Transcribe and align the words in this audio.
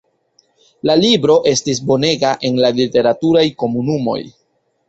La 0.89 0.95
libro 1.01 1.35
estis 1.51 1.83
bonega 1.91 2.33
en 2.51 2.57
la 2.65 2.75
literaturaj 2.81 3.47
komunumoj. 3.63 4.21